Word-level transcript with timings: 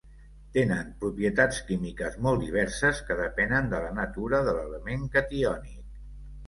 Tenen 0.53 0.87
propietats 1.03 1.59
químiques 1.67 2.17
molt 2.29 2.47
diverses 2.47 3.05
que 3.11 3.19
depenen 3.23 3.71
de 3.75 3.83
la 3.87 3.93
natura 4.03 4.43
de 4.51 4.59
l'element 4.59 5.09
catiònic. 5.19 5.99